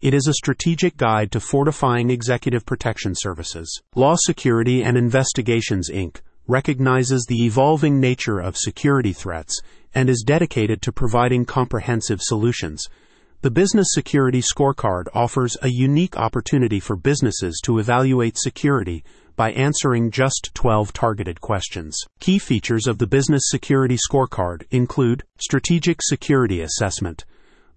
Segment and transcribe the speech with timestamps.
[0.00, 3.82] It is a strategic guide to fortifying executive protection services.
[3.96, 9.60] Law Security and Investigations, Inc recognizes the evolving nature of security threats
[9.92, 12.86] and is dedicated to providing comprehensive solutions.
[13.42, 19.02] The Business Security Scorecard offers a unique opportunity for businesses to evaluate security
[19.34, 21.98] by answering just 12 targeted questions.
[22.20, 27.24] Key features of the Business Security Scorecard include strategic security assessment.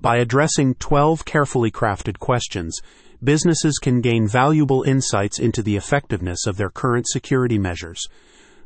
[0.00, 2.80] By addressing 12 carefully crafted questions,
[3.22, 8.06] businesses can gain valuable insights into the effectiveness of their current security measures.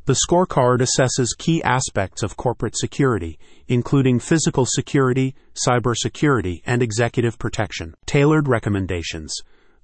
[0.04, 5.34] The scorecard assesses key aspects of corporate security, including physical security,
[5.66, 7.94] cybersecurity, and executive protection.
[8.04, 9.34] Tailored recommendations.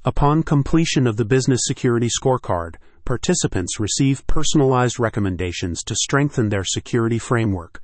[0.04, 2.74] Upon completion of the Business Security Scorecard,
[3.06, 7.80] participants receive personalized recommendations to strengthen their security framework.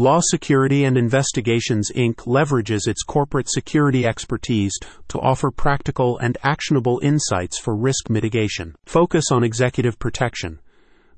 [0.00, 2.18] Law Security and Investigations Inc.
[2.18, 8.76] leverages its corporate security expertise to offer practical and actionable insights for risk mitigation.
[8.86, 10.60] Focus on executive protection.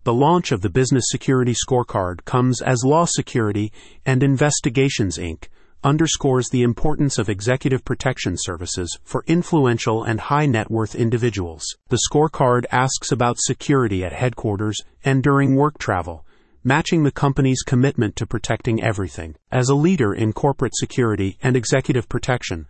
[0.04, 3.70] The launch of the Business Security Scorecard comes as Law Security
[4.06, 5.48] and Investigations Inc.
[5.84, 11.66] underscores the importance of executive protection services for influential and high net worth individuals.
[11.88, 16.24] The scorecard asks about security at headquarters and during work travel,
[16.64, 19.36] matching the company's commitment to protecting everything.
[19.50, 22.66] As a leader in corporate security and executive protection,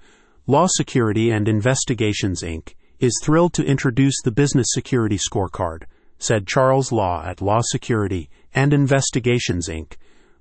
[0.46, 2.74] Law Security and Investigations Inc.
[2.98, 5.84] is thrilled to introduce the Business Security Scorecard
[6.20, 9.94] said Charles Law at Law Security and Investigations Inc.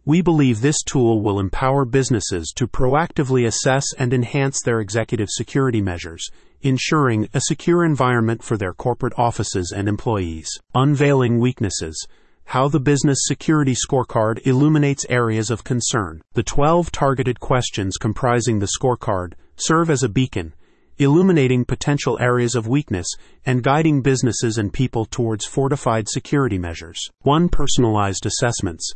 [0.05, 5.81] We believe this tool will empower businesses to proactively assess and enhance their executive security
[5.81, 6.29] measures,
[6.61, 10.49] ensuring a secure environment for their corporate offices and employees.
[10.75, 12.05] Unveiling weaknesses.
[12.49, 16.19] How the Business Security Scorecard illuminates areas of concern.
[16.33, 20.55] The 12 targeted questions comprising the scorecard serve as a beacon
[20.97, 23.05] illuminating potential areas of weakness
[23.45, 26.99] and guiding businesses and people towards fortified security measures.
[27.21, 27.49] 1.
[27.49, 28.93] Personalized assessments.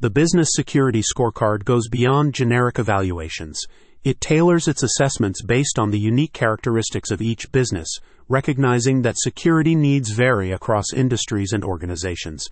[0.00, 3.62] The Business Security Scorecard goes beyond generic evaluations.
[4.02, 7.88] It tailors its assessments based on the unique characteristics of each business,
[8.28, 12.48] recognizing that security needs vary across industries and organizations.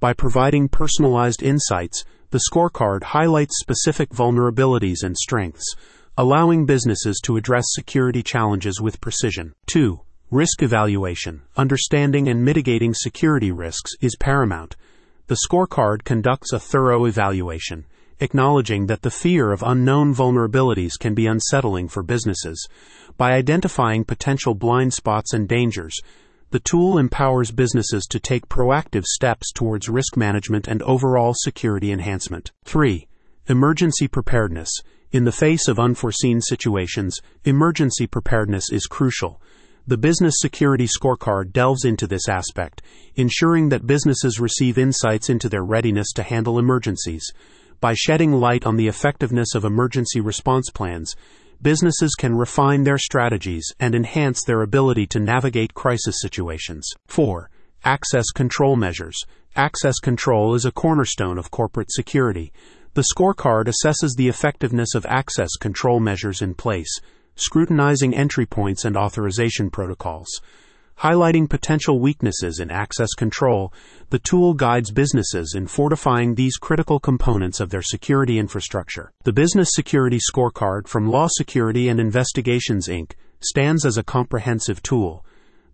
[0.00, 5.74] By providing personalized insights, the scorecard highlights specific vulnerabilities and strengths
[6.18, 9.54] allowing businesses to address security challenges with precision.
[9.66, 10.00] 2.
[10.32, 11.42] Risk evaluation.
[11.56, 14.74] Understanding and mitigating security risks is paramount.
[15.28, 17.86] The scorecard conducts a thorough evaluation,
[18.20, 22.68] acknowledging that the fear of unknown vulnerabilities can be unsettling for businesses.
[23.16, 25.96] By identifying potential blind spots and dangers,
[26.50, 32.52] the tool empowers businesses to take proactive steps towards risk management and overall security enhancement.
[32.64, 33.06] 3.
[33.48, 34.70] Emergency preparedness.
[35.12, 39.40] In the face of unforeseen situations, emergency preparedness is crucial.
[39.86, 42.82] The Business Security Scorecard delves into this aspect,
[43.16, 47.24] ensuring that businesses receive insights into their readiness to handle emergencies.
[47.80, 51.14] By shedding light on the effectiveness of emergency response plans,
[51.62, 56.90] businesses can refine their strategies and enhance their ability to navigate crisis situations.
[57.06, 57.48] 4.
[57.84, 59.16] Access control measures.
[59.54, 62.52] Access control is a cornerstone of corporate security.
[62.94, 66.98] The scorecard assesses the effectiveness of access control measures in place,
[67.36, 70.40] scrutinizing entry points and authorization protocols.
[71.00, 73.72] Highlighting potential weaknesses in access control,
[74.10, 79.12] the tool guides businesses in fortifying these critical components of their security infrastructure.
[79.22, 83.12] The Business Security Scorecard from Law Security and Investigations Inc.
[83.38, 85.24] stands as a comprehensive tool,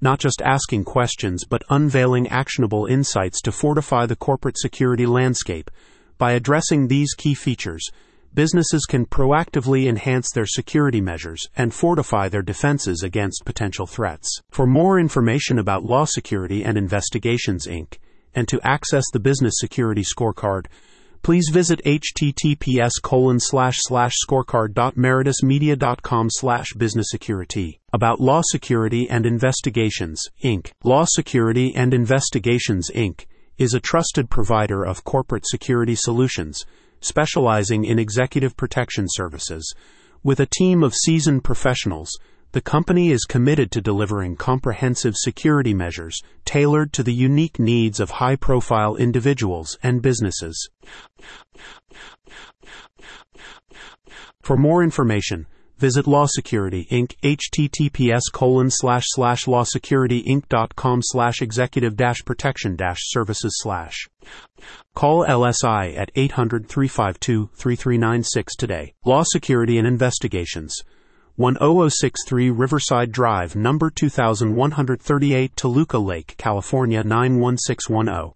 [0.02, 5.70] not just asking questions but unveiling actionable insights to fortify the corporate security landscape
[6.18, 7.88] by addressing these key features,
[8.34, 14.40] businesses can proactively enhance their security measures and fortify their defenses against potential threats.
[14.50, 17.98] For more information about Law Security and Investigations Inc.,
[18.34, 20.66] and to access the Business Security Scorecard,
[21.22, 27.80] please visit https colon slash slash scorecard.meritusmedia.com slash business security.
[27.92, 30.72] About Law Security and Investigations, Inc.
[30.82, 33.24] Law Security and Investigations, Inc.
[33.58, 36.64] is a trusted provider of corporate security solutions,
[37.00, 39.74] specializing in executive protection services.
[40.22, 42.10] With a team of seasoned professionals,
[42.52, 48.10] the company is committed to delivering comprehensive security measures tailored to the unique needs of
[48.10, 50.70] high profile individuals and businesses.
[54.40, 55.46] For more information,
[55.84, 57.14] visit Law Security Inc.
[57.22, 64.08] https colon slash slash lawsecurityinc.com slash executive dash protection dash services slash.
[64.94, 68.94] Call LSI at 800 352 3396 today.
[69.04, 70.74] Law Security and Investigations.
[71.36, 78.32] 10063 Riverside Drive, number 2138, Toluca Lake, California 91610.